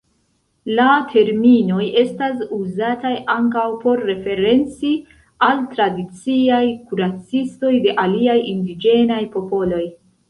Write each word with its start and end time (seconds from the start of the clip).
La 0.77 0.85
terminoj 1.09 1.83
estas 2.03 2.39
uzataj 2.57 3.11
ankaŭ 3.33 3.65
por 3.83 4.01
referenci 4.11 4.95
al 5.49 5.61
tradiciaj 5.75 6.63
kuracistoj 6.89 7.75
de 7.87 7.95
aliaj 8.09 8.39
indiĝenaj 8.55 9.25
popoloj. 9.37 9.85